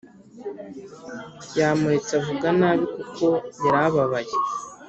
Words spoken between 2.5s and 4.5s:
nabi kuko yarababaye